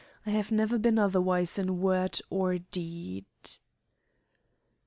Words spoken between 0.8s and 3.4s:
otherwise in word or deed."